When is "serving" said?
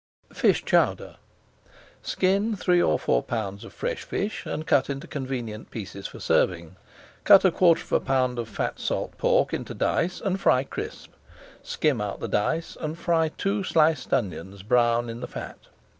6.19-6.75